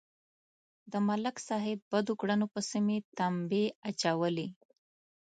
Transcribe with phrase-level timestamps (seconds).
[0.91, 4.47] د ملک صاحب بدو کړنو پسې مې تمبې اچولې.